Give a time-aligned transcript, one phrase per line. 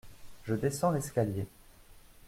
[0.45, 1.45] Je descends l'escalier.